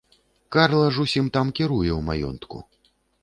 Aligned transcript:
Карла 0.55 0.87
ж 0.95 1.03
усім 1.05 1.27
там 1.37 1.51
кіруе 1.59 1.91
ў 1.99 2.01
маёнтку. 2.09 2.57